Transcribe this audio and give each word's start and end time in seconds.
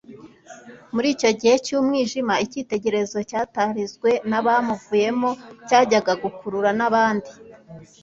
Muri 0.93 1.07
icyo 1.15 1.29
gihe 1.39 1.55
cy'umwijima, 1.65 2.33
icyitegererezo 2.45 3.19
cyatarizwe 3.29 4.09
n'abamuvuyeho, 4.29 5.29
cyajyaga 5.67 6.13
gukurura 6.23 6.69
n'abandi. 6.79 7.31